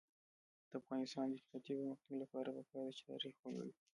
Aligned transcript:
د 0.69 0.71
افغانستان 0.81 1.25
د 1.27 1.33
اقتصادي 1.37 1.73
پرمختګ 1.79 2.15
لپاره 2.23 2.49
پکار 2.57 2.83
ده 2.87 2.91
چې 2.97 3.03
تاریخ 3.09 3.35
ولولو. 3.39 3.73